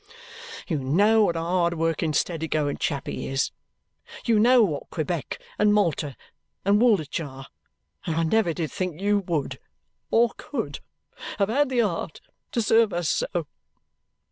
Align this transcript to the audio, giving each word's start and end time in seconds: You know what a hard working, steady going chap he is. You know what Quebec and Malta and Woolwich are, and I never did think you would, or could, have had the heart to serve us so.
You 0.67 0.79
know 0.79 1.25
what 1.25 1.35
a 1.35 1.41
hard 1.41 1.75
working, 1.75 2.11
steady 2.15 2.47
going 2.47 2.77
chap 2.77 3.05
he 3.05 3.27
is. 3.27 3.51
You 4.25 4.39
know 4.39 4.63
what 4.63 4.89
Quebec 4.89 5.37
and 5.59 5.71
Malta 5.75 6.15
and 6.65 6.81
Woolwich 6.81 7.19
are, 7.19 7.45
and 8.07 8.15
I 8.15 8.23
never 8.23 8.51
did 8.51 8.71
think 8.71 8.99
you 8.99 9.19
would, 9.19 9.59
or 10.09 10.31
could, 10.37 10.79
have 11.37 11.49
had 11.49 11.69
the 11.69 11.81
heart 11.81 12.19
to 12.53 12.63
serve 12.63 12.93
us 12.93 13.09
so. 13.09 13.45